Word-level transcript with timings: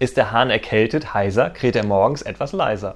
Ist 0.00 0.16
der 0.16 0.30
Hahn 0.30 0.50
erkältet, 0.50 1.12
heiser, 1.12 1.50
kräht 1.50 1.74
er 1.74 1.84
morgens 1.84 2.22
etwas 2.22 2.52
leiser. 2.52 2.94